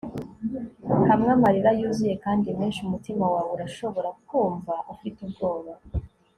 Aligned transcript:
hamwe 1.09 1.29
amarira 1.35 1.69
yuzuye 1.79 2.15
kandi 2.25 2.47
menshi, 2.59 2.79
umutima 2.81 3.25
wawe 3.33 3.49
urashobora 3.55 4.09
kumva 4.27 4.73
ufite 4.93 5.19
ubwoba 5.27 5.73